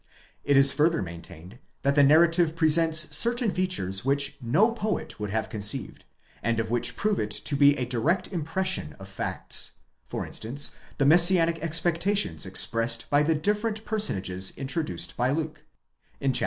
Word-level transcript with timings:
It 0.43 0.57
is 0.57 0.71
further 0.71 1.03
maintained, 1.03 1.59
that 1.83 1.93
the 1.93 2.01
narrative 2.01 2.55
presents 2.55 3.15
certain 3.15 3.51
features 3.51 4.03
which 4.03 4.35
no 4.41 4.71
poet 4.71 5.19
would 5.19 5.29
have 5.29 5.47
conceived, 5.47 6.05
and 6.41 6.59
which 6.71 6.95
prove 6.95 7.19
it 7.19 7.29
to 7.29 7.55
be 7.55 7.77
a 7.77 7.85
direct 7.85 8.27
impression 8.29 8.95
of 8.97 9.07
facts; 9.07 9.73
for 10.07 10.25
instance, 10.25 10.75
the 10.97 11.05
Messianic 11.05 11.59
expectations 11.59 12.47
expressed 12.47 13.11
by 13.11 13.21
the 13.21 13.35
different 13.35 13.85
personages 13.85 14.57
introduced 14.57 15.15
by 15.17 15.29
Luke 15.29 15.65
(chap. 16.19 16.35